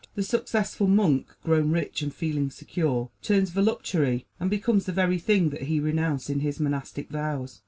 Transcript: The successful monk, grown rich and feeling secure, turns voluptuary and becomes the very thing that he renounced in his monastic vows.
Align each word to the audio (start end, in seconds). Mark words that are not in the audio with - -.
The 0.15 0.23
successful 0.23 0.87
monk, 0.87 1.27
grown 1.43 1.69
rich 1.69 2.01
and 2.01 2.11
feeling 2.11 2.49
secure, 2.49 3.11
turns 3.21 3.51
voluptuary 3.51 4.25
and 4.39 4.49
becomes 4.49 4.87
the 4.87 4.91
very 4.91 5.19
thing 5.19 5.49
that 5.51 5.61
he 5.69 5.79
renounced 5.79 6.27
in 6.27 6.39
his 6.39 6.59
monastic 6.59 7.11
vows. 7.11 7.59